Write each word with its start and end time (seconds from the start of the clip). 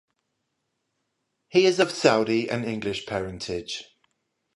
He 1.49 1.65
is 1.67 1.79
of 1.79 1.91
Saudi 1.91 2.49
and 2.49 2.65
English 2.65 3.05
parentage. 3.05 3.83